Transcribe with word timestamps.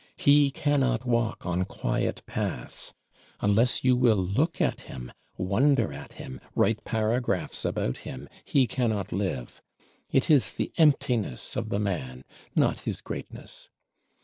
He 0.17 0.49
cannot 0.49 1.05
walk 1.05 1.45
on 1.45 1.63
quiet 1.65 2.23
paths; 2.25 2.91
unless 3.39 3.83
you 3.83 3.95
will 3.95 4.15
look 4.17 4.59
at 4.59 4.81
him, 4.81 5.11
wonder 5.37 5.93
at 5.93 6.13
him, 6.13 6.41
write 6.55 6.83
paragraphs 6.85 7.63
about 7.65 7.97
him, 7.97 8.27
he 8.43 8.65
cannot 8.65 9.11
live. 9.11 9.61
It 10.09 10.27
is 10.27 10.53
the 10.53 10.71
emptiness 10.79 11.55
of 11.55 11.69
the 11.69 11.77
man, 11.77 12.23
not 12.55 12.79
his 12.79 12.99
greatness. 12.99 13.69